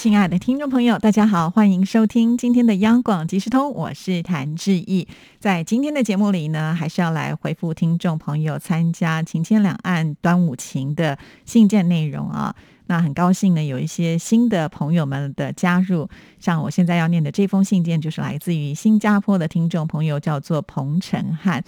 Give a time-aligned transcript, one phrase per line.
[0.00, 5.06] 亲爱的听众朋友，大家好，欢迎收听今天的央广即时通，我是谭志毅。
[5.38, 12.56] 在今天的节目里呢，还是要来回复听众朋友参加“情牵两岸端午情”的信件内容啊。
[12.86, 16.08] 那很高兴呢，有一些新的朋友们的加入。
[16.38, 21.62] 像我现在要念的这封信件，就是来自于新加坡的听众朋友，叫做彭晨汉。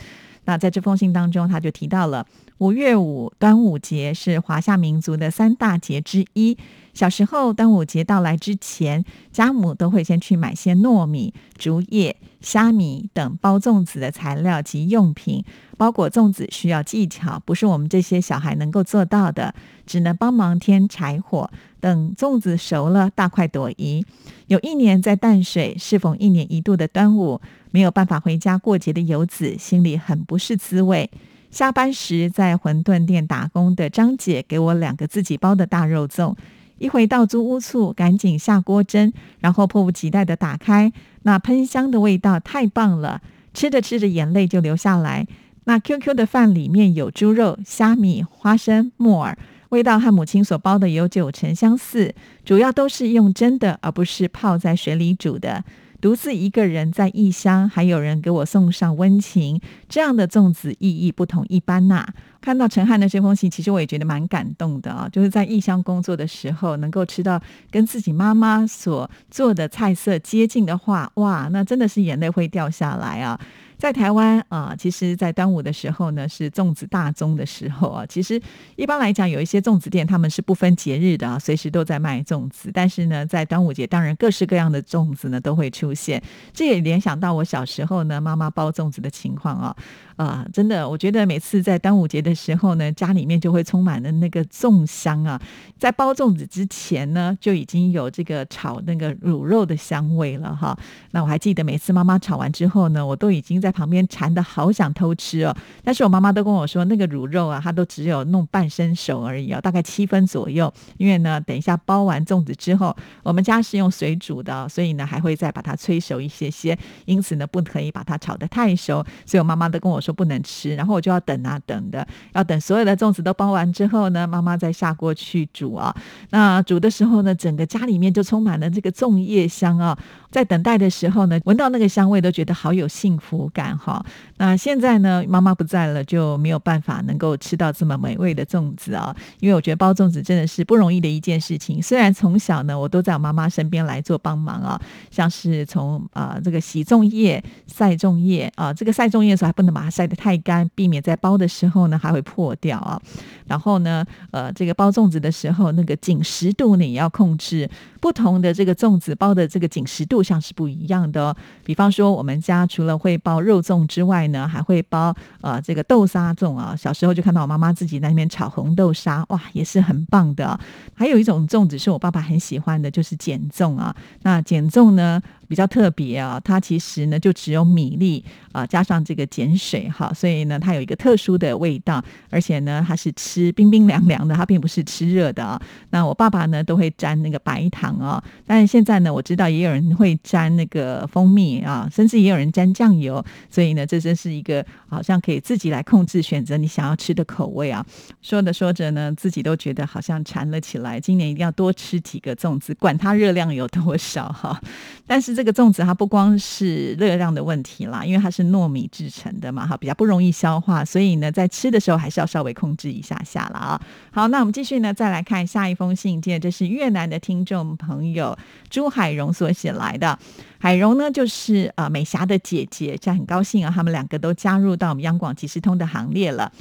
[0.45, 2.27] 那在这封信当中，他就提到了
[2.59, 6.57] 五月五端午节是华夏民族的三大节之一。
[6.93, 9.03] 小时候，端午节到来之前，
[9.33, 15.45] 家母都会先去买些糯米、竹叶、虾米等包粽子的材料及用品。
[15.79, 19.55] 包裹粽子需要技巧，不是我们这些小孩能够做到的，
[19.87, 21.51] 只能帮忙添柴火。
[21.83, 24.07] 等粽子熟了，大快朵颐。
[24.47, 27.41] 有一年在淡水适逢一年一度的端午，
[27.73, 31.11] 没有办法回家过节的游子心里很不是滋味。
[31.51, 36.37] 下班时在馄饨店打工的张姐给我两个自己包的大肉粽。
[36.79, 43.21] 一回到租屋处，赶紧下锅蒸，然后迫不及待的打开，那喷香的味道太棒了，
[43.53, 45.27] 吃着吃着眼泪就流下来。
[45.65, 49.39] 那 QQ 的饭里面有猪肉、虾米、花生、木耳，
[49.73, 55.65] 味道和母亲所包的有九成相似，主要都是用蒸的，而不是泡在水里煮的。
[55.99, 62.07] 独自一个人在异乡，还有人给我送上温情，这样的粽子意义不同一般呐。
[62.43, 65.09] 看到陈汉的这封信，其实我也觉得蛮感动的啊。
[65.11, 73.41] 就是在异乡工作的时候，能够吃到跟自己妈妈所做的菜色接近的话，哇，那真的是眼泪会掉下来啊。
[73.83, 78.07] 在台湾啊，其实，在端午的时候呢，是粽子大宗的时候啊。
[78.07, 78.41] 其实
[78.77, 82.71] 一般来讲，有一些粽子店他们是不分节日的啊，随时都在卖粽子。
[82.73, 86.23] 但是呢，在端午节，当然各式各样的粽子呢都会出现。
[86.53, 89.77] 这也联想到我小时候呢，妈妈包粽子的情况啊。
[90.17, 95.41] 啊，真的，我觉得每次在端午节的时候呢，家里面就会充满了那个粽香啊。
[95.79, 100.79] 在包粽子之前呢，就已经有这个炒那个卤肉的香味了哈。
[101.13, 105.57] 那我还记得每次妈妈炒完之后呢，我都已经在旁边馋的好想偷吃哦。
[105.83, 110.73] 但是我妈妈都跟我说，那个卤肉啊，它都只有弄半生熟而已啊，大概七分左右。
[110.99, 119.05] 因为呢，等一下包完粽子之后，我们家是用水煮的，所以呢还会再把它催熟一些些，因此呢不可以把它炒得太熟。
[119.27, 120.13] 所以我妈妈都跟我说。
[120.13, 125.95] 不能吃，然后我就要等啊等的，要等所有的粽子都包完之后呢，妈妈再下锅去煮啊。
[126.29, 129.99] 那煮的时候呢，整个家里面就充满了这个粽叶香啊。
[130.31, 134.05] 在等待的时候呢，闻到那个香味都觉得好有幸福感哈。
[134.39, 139.15] 那现在呢，妈妈不在了，就没有办法能够吃到这么美味的粽子啊。
[139.41, 141.83] 因为我觉得包粽子真的是不容易的一件事情。
[141.83, 144.81] 虽然从小呢，我都在我妈妈身边来做帮忙啊，
[145.11, 153.01] 像是从啊这个洗粽叶、晒粽叶啊，这个晒粽叶的时候还不能把它晒得太干，避免在包的时候呢还会破掉啊。
[153.47, 157.69] 然后呢，呃，这个包粽子的时候，那个紧实度呢也要控制。
[158.01, 161.37] 不同的这个粽子包的这个紧实度上是不一样的哦。
[161.65, 166.75] 比方说，我们家除了会包肉粽之外呢，还会包呃这个豆沙粽啊。
[166.75, 170.59] 小时候就看到我妈妈自己在那边炒红豆沙，哇，也是很棒的。
[170.95, 173.95] 还有一种粽子是我爸爸很喜欢的，就是碱粽啊。
[174.23, 175.21] 那碱粽呢？
[175.53, 185.61] 比较特别啊，它其实呢就只有米粒啊，加上这个碱水哈，所以呢它有一个特殊的味道，而且呢它是吃冰冰凉凉的，它并不是吃热的啊。
[185.91, 197.85] 那我爸爸呢都会沾那个白糖啊，但是现在呢我知道也有人会沾那个蜂蜜啊，甚至也有人沾酱油，所以呢这真是一个好像可以自己来控制选择你想要吃的口味啊。
[198.23, 204.59] 说着说着呢，自己都觉得好像馋了起来，今年一定要多吃几个粽子，管它热量有多少哈。
[205.07, 213.83] 但是这这个粽子它不光是热量的问题啦，因为它是糯米制成的嘛，哈，比较不容易消化，所以呢，在吃的时候还是要稍微控制一下下了啊。
[214.13, 218.39] 好，那我们继续呢，再来看下一封信件，这是越南的听众朋友
[218.71, 220.17] 朱海荣所写来的。
[220.61, 226.53] 海荣呢，就是呃美霞的姐姐，这很高兴啊，他们两个都加入到我们央广即时通的行列了。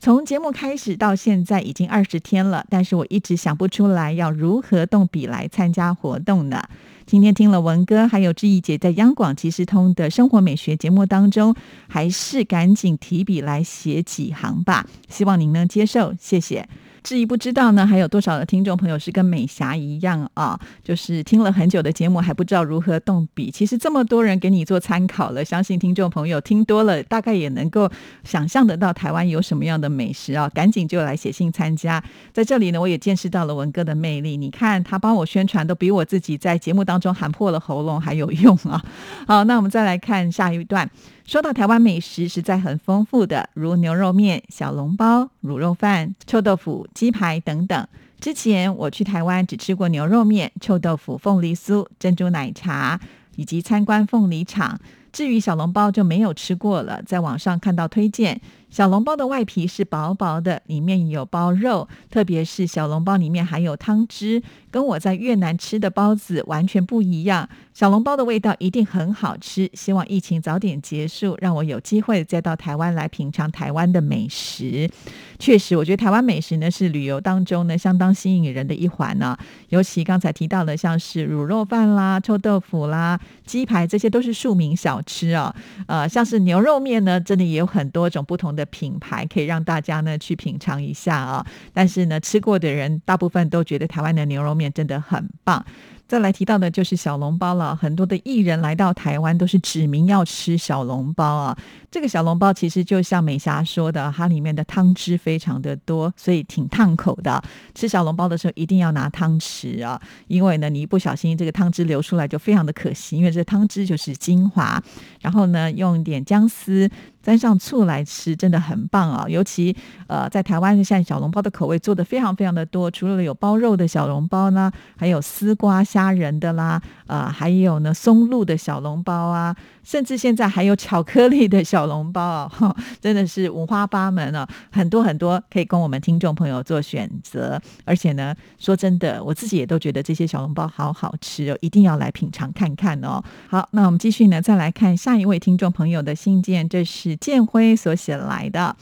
[0.00, 6.62] 从节目开始到现在已经二十天了，但是我一直想不出来要如何动笔来参加活动呢？
[7.08, 11.54] 今天听了文哥还有志毅姐在央广即时通的生活美学节目当中，
[11.88, 14.86] 还是赶紧提笔来写几行吧。
[15.08, 16.68] 希望您能接受，谢谢。
[17.08, 20.60] 至于不知道呢，还有多少的听众朋友是跟美霞一样啊？
[20.84, 23.50] 就是听了很久的节目还不知道如何动笔。
[23.50, 27.90] 其实这么多人给你做参考了，相信听众朋友听多了，大概也能够
[28.24, 30.50] 想象得到台湾有什么样的美食啊！
[30.50, 32.04] 赶紧就来写信参加。
[32.34, 34.36] 在这里呢，我也见识到了文哥的魅力。
[34.36, 38.84] 你看他帮我宣传，都比我自己在节目当中喊破了喉咙还有用啊！
[39.26, 40.86] 好，那我们再来看下一段。
[41.28, 47.86] 说到台湾美食，实在很丰富的，如牛肉面、小笼包、卤肉饭、臭豆腐、鸡排等等。
[48.18, 52.98] 之前我去台湾只吃过牛肉面、臭豆腐、凤梨酥、珍珠奶茶，
[53.36, 54.80] 以及参观凤梨厂。
[55.12, 58.40] 至于小笼包就没有吃过了，在网上看到推荐。
[58.70, 67.48] 小笼包的外皮是薄薄的，里面有包肉，特别是小笼包里面还有汤汁，跟我在越南吃的包子完全不一样。
[67.72, 74.90] 小笼包的味道一定很好吃，希望疫情早点结束，让我有机会再到台湾来品尝台湾的美食。
[75.38, 79.36] 确实，我觉得台湾美食呢是旅游当中呢相当吸引人的一环呢。
[79.68, 85.54] 尤其刚才提到的，像是卤肉饭啦、臭豆腐啦、鸡排，这些都是庶民小吃啊。
[85.86, 91.46] 呃，像是牛肉面呢，真的也有很多种不同的品牌可以让大家呢去品尝一下啊。
[91.72, 95.64] 但是呢，吃过的人大部分都觉得台湾的牛肉面真的很棒。
[96.08, 101.56] 再来提到的就是小笼包了，很多的艺人来到台湾都是指名要吃小笼包啊。
[101.90, 107.42] 这个小笼包其实就像美霞说的，它里面的汤汁非常的多，所以挺烫口的。
[107.74, 114.82] 吃小笼包的时候一定要拿汤匙啊，因为呢你一不小心这个汤汁流出来就非常的可惜，因为这汤汁就是精华。
[115.20, 116.90] 然后呢用一点姜丝。
[117.20, 119.26] 沾上醋来吃真的很棒啊！
[119.28, 119.76] 尤其
[120.06, 132.22] 呃，在台湾现在小笼包的口味做的非常非常的多，除了有包肉的小笼包呢，还有丝瓜虾仁的啦，呃，还有呢松露的小笼包啊，甚至现在还有巧克力的小笼包
[132.58, 137.60] 啊，真的是五花八门啊，很多很多可以供我们听众朋友做选择。
[137.84, 143.22] 而且呢，说真的，我自己也都觉得这些小笼包好好吃哦，一定要来品尝看看哦。
[143.48, 147.18] 好，那我们继续呢，再来看下一位听众朋友的信件，这是。
[147.20, 148.76] 建辉所写来的，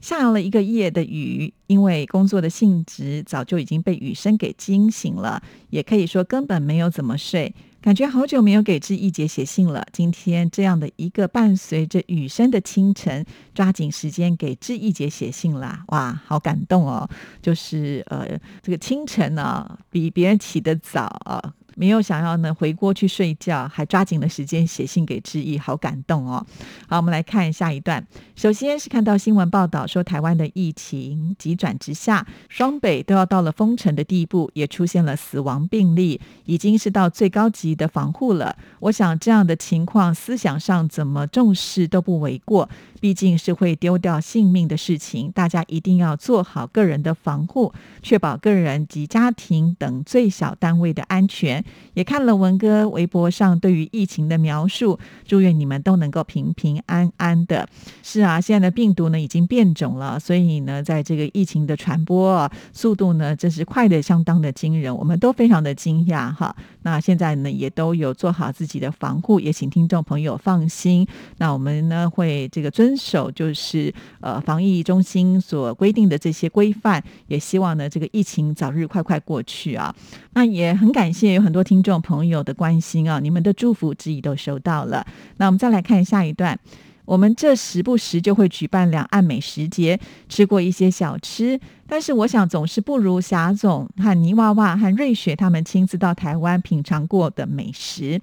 [0.00, 9.86] 下了一个夜的雨，因为工作的性质，早就已经被雨声给惊醒了，也可以说根本没有怎么睡，感觉好久没有给志毅姐写信了。
[9.92, 13.24] 今天这样的一个伴随着雨声的清晨，
[13.54, 15.84] 抓紧时间给志毅姐写信啦！
[15.88, 17.08] 哇，好感动哦！
[17.42, 18.26] 就是呃，
[18.62, 21.54] 这个清晨呢，比别人起得早啊。
[21.76, 26.44] 没有想要呢回锅去睡觉，还抓紧了时间写信给志毅，好感动哦。
[26.88, 28.06] 好，我们来看下一段。
[28.34, 38.56] 首先是看到新闻报道说，台湾的疫情急转直下，双北都要到了封城的地步，也出现了死亡病例，已经是到最高级的防护了。
[38.80, 42.68] 我想这样的情况，思想上怎么重视都不为过。
[43.00, 47.72] 毕竟是会丢掉性命的事情，大家一定要做好个人的防护，
[48.02, 51.59] 确保个人及家庭等最小单位的安全。
[51.94, 57.68] 也看了文哥微博上对于疫情的描述，祝愿你们都能够平平安安的。
[58.02, 66.54] 是啊，现在的病毒呢已经变种了，所以呢，在这个疫情的传播速度呢，真是快的相当的惊人，我们都非常的惊讶哈。
[66.82, 71.06] 那现在呢，也都有做好自己的防护，也请听众朋友放心。
[71.38, 79.94] 那我们呢会这个遵守就是呃防疫中心所规定的这些规范，也希望呢这个疫情早日快快过去啊。
[80.32, 85.04] 那也很感谢有很很多听众朋友的关心啊，你们的祝福之意都收到了。
[85.38, 86.56] 那我们再来看下一段。
[87.04, 89.98] 我们这时不时就会举办两岸美食节，
[90.28, 91.58] 吃过一些小吃，
[91.88, 98.20] 但是我想总是不如霞总和泥娃娃和瑞雪他们亲自到台湾品尝过的美食。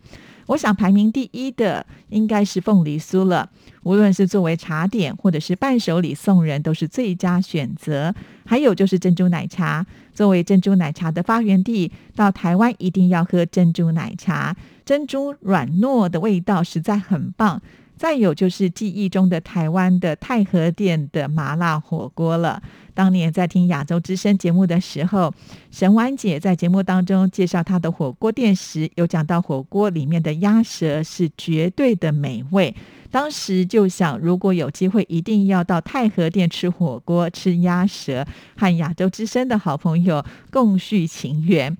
[0.48, 3.50] 我想排名第一的应该是凤梨酥了，
[3.84, 8.14] 无论是作为茶点或者是伴手礼送人，都是最佳选择。
[8.46, 17.62] 还有就是珍珠奶茶，作为珍珠奶茶的发源地，到台湾一定要喝珍珠奶茶，珍珠软糯的味道实在很棒。
[17.98, 22.62] 再有就是记忆中的台湾的太和店的麻辣火锅了。
[22.94, 25.34] 当年在听亚洲之声节目的时候，
[25.72, 32.76] 沈婉姐在节目当中介绍她的火锅店时，有讲到火锅里面的鸭舌是绝对的美味。
[33.10, 38.26] 当时就想，如果有机会，一定要到太和店吃火锅、吃鸭舌，
[38.58, 41.76] 和亚洲之声的好朋友共叙情缘。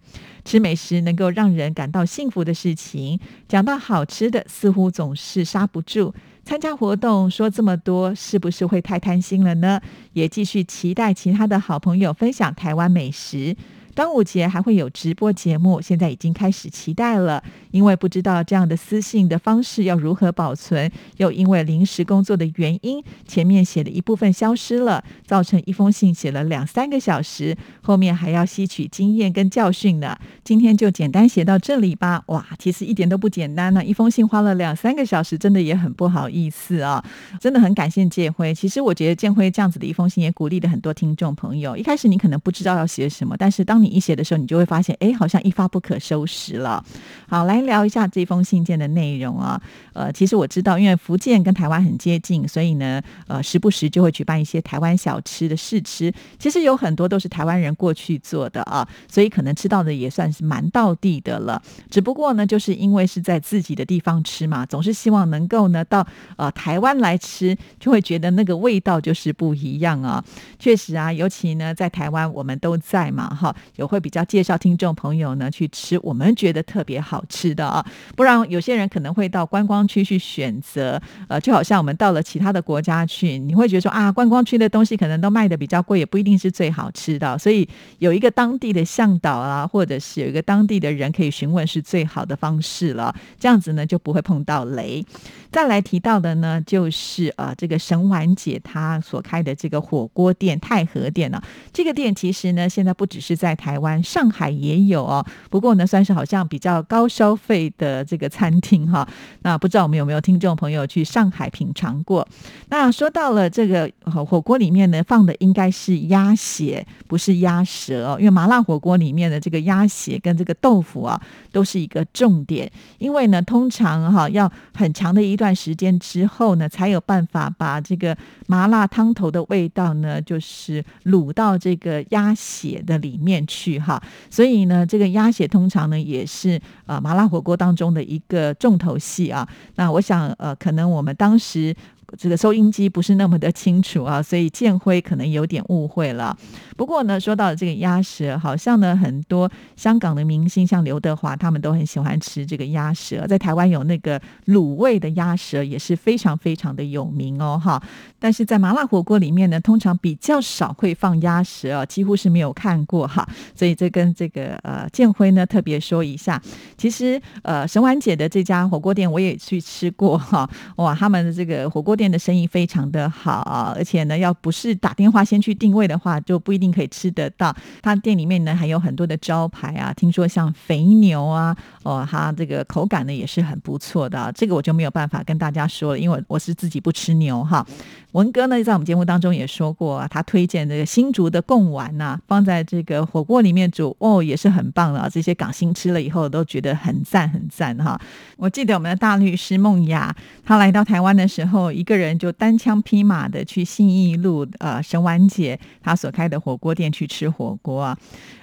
[0.46, 3.20] 吃美食能够让人感到幸福的事情，
[3.50, 6.14] 讲到好吃的，似乎总是刹不住。
[6.46, 9.82] 参加活动说这么多，是不是会太贪心了呢？
[10.14, 13.54] 也继续期待其他的好朋友分享台湾美食。
[13.98, 17.44] 端午节还会有直播节目，现在已经开始期待了。
[17.72, 30.16] 因为不知道这样的私信的方式要如何保存，又因为临时工作的原因，前面写的一部分消失了，造成一封信写了两三个小时，后面还要吸取经验跟教训呢。
[30.44, 32.22] 今天就简单写到这里吧。
[32.28, 37.04] 哇，其实一点都不简单呢，一封信花了两三个小时，真的也很不好意思啊。
[37.42, 38.54] 真的很感谢建辉。
[38.54, 41.76] 其实我觉得建辉这样子的一封信也鼓励了很多听众朋友。
[41.76, 46.84] 一开始你可能不知道要写什么，但是当你一写的时候，你就会发现，哎，好像一发不可收拾了。
[47.28, 49.62] 好，来聊一下这封信件的内容啊。
[49.94, 56.14] 呃，其实我知道，因为福建跟台湾很接近，所以呢，呃，时不时就会举办一些台湾小吃的试吃。
[56.40, 61.62] 其实有很多都是台湾人过去做的啊，所以可能吃到的也算是蛮到地的了。
[61.90, 66.06] 只不过呢，就是因为是在自己的地方吃嘛，总是希望能够呢到
[66.38, 70.24] 呃台湾来吃，就会觉得那个味道就是不一样啊。
[70.60, 77.84] 确实啊，尤其呢在台湾，我们都在嘛，哈，有会比较介绍听众朋友呢去吃我们觉得特别好吃的啊。
[78.16, 87.38] 不然有些人可能会到观光区去选择，呃，就好像我们到了其他的国家去，你会觉得说啊，观光区的东西可能都卖的比较贵，也不一定是最好吃的。
[87.38, 87.68] 所以
[88.00, 93.16] 有一个当地的向导啊，或者是有一个当地的人可以询问，是最好的方式了。
[93.40, 95.06] 这样子呢，就不会碰到雷。
[95.52, 101.42] 再来提到的呢，就是呃，这个沈婉姐她所开的这个火锅店太和店呢，
[101.72, 105.26] 这个店其实呢，现在不只是在台台湾，上海也有哦。
[105.50, 109.06] 不过呢，算是好像比较高消费的这个餐厅哈。
[109.44, 112.26] 那不知道我们有没有听众朋友去上海品尝过？
[112.70, 118.16] 那说到了这个火锅里面呢，放的应该是鸭血，不是鸭舌。
[118.20, 121.22] 因为麻辣火锅里面的这个鸭血跟这个豆腐啊，
[121.52, 122.72] 都是一个重点。
[123.00, 128.16] 因为呢，通常哈要很长的一段时间之后呢，才有办法把这个
[128.48, 134.02] 麻辣汤头的味道呢，就是卤到这个鸭血的里面去去哈。
[134.30, 139.48] 所以呢，这个鸭血通常呢，也是呃麻辣火锅当中的一个重头戏啊。
[139.76, 141.76] 那我想呃，可能我们当时。
[142.18, 146.38] 这个收音机不是那么的清楚啊， 所以建辉可能有点误会了。
[146.78, 153.28] 不过呢，说到这个鸭舌，好像呢很多香港的明星，像刘德华，他们都很喜欢吃这个鸭舌。
[153.28, 157.84] 在台湾有那个卤味的鸭舌，也是非常非常的有名哦，哈。
[158.18, 163.28] 但是在麻辣火锅里面呢，通常比较少会放鸭舌啊，几乎是没有看过哈。
[163.54, 166.42] 所以这跟这个呃建辉呢特别说一下，
[166.78, 171.97] 其实呃沈婉姐的这家火锅店我也去吃过哈，哇，他们的这个火锅。
[171.98, 177.54] 店的生意非常的好，而且呢，要不是打电话先去定位的话，就不一定可以吃得到。
[177.82, 184.32] 他店里面呢还有很多的招牌啊，听说像肥牛啊，哦，它这个口感呢也是很不错的。
[184.36, 187.66] 这个我就没有办法跟大家说了，因为我是自己不吃牛哈。
[188.12, 195.10] 文哥呢在我们节目当中也说过，他推荐这个新竹的贡丸呐，放在这个火锅里面煮哦，也是很棒的。
[195.12, 198.00] 这些港星吃了以后都觉得很赞很赞哈。
[198.38, 201.87] 我记得我们的大律师梦雅，他来到台湾的时候一。
[201.88, 207.98] 个人就单枪匹马的去信义路，呃，沈婉姐她所开的火锅店去吃火锅啊。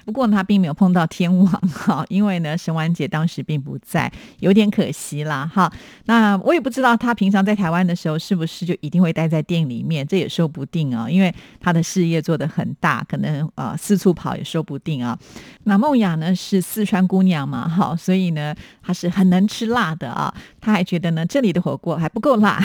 [0.04, 5.72] 不过他并没有碰到天王哈，因为呢，沈婉姐当时并不在，有点可惜啦哈。
[6.04, 11.08] 那我也不知道他平常在台湾的时候是不是就一定会待在店里面，这也说不定啊。
[11.08, 15.18] 因为他的事业做得很大，可能呃四处跑也说不定啊。
[15.64, 20.34] 那梦雅呢是四川姑娘嘛，哈，所以呢她是很能吃辣的啊。
[20.60, 22.60] 她还觉得呢这里的火锅还不够辣。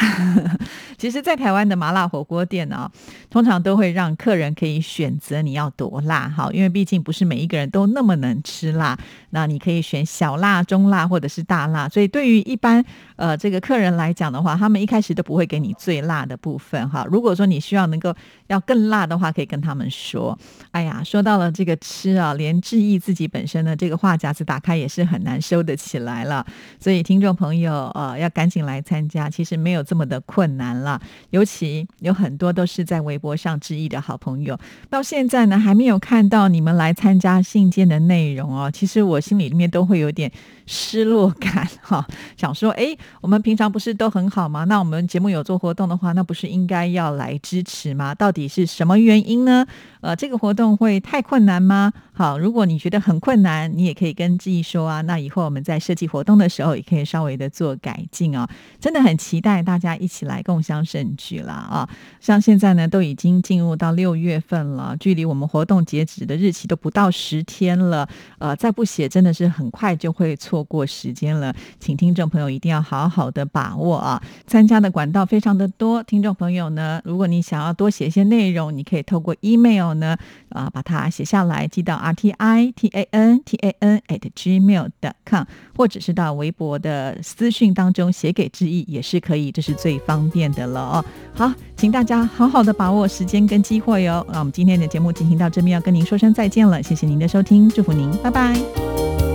[0.98, 2.92] 其实，在台湾的麻辣火锅店呢，
[3.30, 8.98] 通常都会让客人可以选择你要多辣哈，因为毕竟不是每一个人都那么能吃辣，
[9.32, 11.88] 那你可以选小辣、中辣或者是大辣。
[11.90, 12.84] 所以对于一般
[13.16, 17.06] 呃这个客人来讲的话，他们一开始都不会给你最辣的部分哈。
[17.10, 18.14] 如果说你需要能够
[18.48, 20.38] 要更辣的话，可以跟他们说。
[20.72, 26.46] 哎呀，说到了这个吃啊，连志毅自己本身的这个话匣子打开也是很难收得起来了。
[26.80, 31.00] 所以听众朋友呃要赶紧来参加，其实没有这么的困难了。
[31.32, 34.58] 尤其有很多都是在微博上致意的好朋友，
[34.90, 38.70] 到现在呢还没有看到你们来参加信件的内容哦。
[38.72, 40.32] 其实我心里面都会有点
[40.66, 42.06] 失落感哈，
[42.38, 44.64] 想说，哎，我们平常不是都很好吗？
[44.66, 48.14] 那我们节目有做活动的话，那不是应该要来支持吗？
[48.14, 49.66] 到底是什么原因呢？
[50.02, 51.94] 呃，这个活动会太困难吗？
[52.14, 55.02] 好，如果你觉得很困难，你也可以跟志毅说啊。
[55.02, 58.48] 那以后我们在设计活动的时候，也可以稍微的做改进哦。
[58.80, 60.80] 真的很期待大家一起来共享。
[60.90, 61.88] 盛举了啊！
[62.20, 68.08] 像现在呢，都已经进入到六月份了，距离我们活动截止的日期都不到十天了。
[68.38, 71.54] 呃，再不写，真的是很快就会错过时间了。
[71.80, 74.24] 请听众朋友一定要好好的把握啊！
[74.48, 80.18] 参加的管道非常的多，听众朋友呢，如果你想要多写一些内容，你可以透过 email 呢
[80.50, 85.44] 啊把它写下来寄到 r t i t a n t a n at gmail dot com，
[85.76, 91.06] 或者是到微博的私讯当中写给志毅也是可以，这是最方便的了哦。
[91.34, 94.26] 好，请大家好好的把握时间跟机会哟。
[94.32, 99.29] 那我们今天的节目进行到这边，要跟您说声再见了，谢谢您的收听，祝福您，拜拜。